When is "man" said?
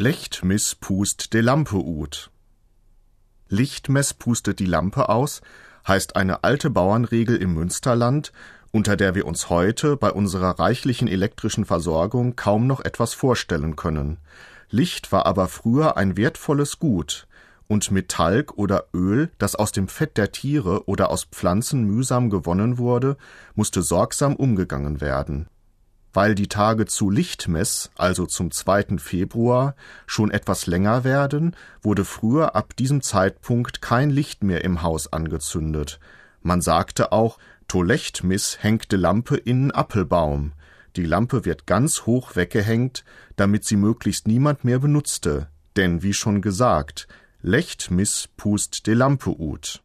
36.42-36.60